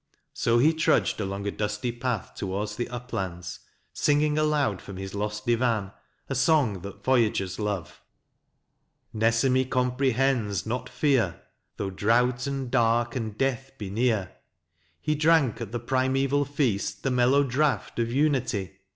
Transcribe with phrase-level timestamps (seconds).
[0.33, 3.59] So he trudged along a dusty path towards the uplands,
[3.93, 5.91] singing aloud from his lost Divan
[6.27, 8.01] a song that voyagers love:
[9.13, 11.43] MANSUR 51 Nesemi comprehends not fear,
[11.77, 14.31] though Drouth and Dark and Death be near;
[14.99, 18.79] He drank at the primeval feast the mellow draught of Unity.